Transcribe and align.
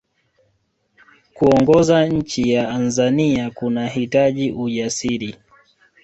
kuongoza 1.33 2.05
nchi 2.05 2.51
ya 2.51 2.69
anzania 2.69 3.51
kunahitaji 3.51 4.51
ujasiri 4.51 5.35